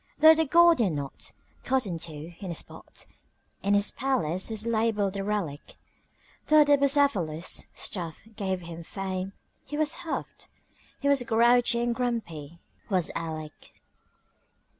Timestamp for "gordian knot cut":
0.45-1.85